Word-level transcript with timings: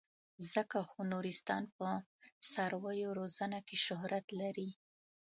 ځکه 0.53 0.77
خو 0.89 0.99
نورستان 1.11 1.63
په 1.77 1.87
څارویو 2.51 3.09
روزنه 3.19 3.59
کې 3.67 3.77
شهرت 3.85 4.25
لري. 4.41 4.69